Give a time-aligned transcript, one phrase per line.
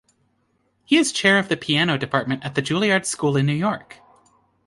[0.83, 3.97] He is chair of the piano department at the Juilliard School in New York.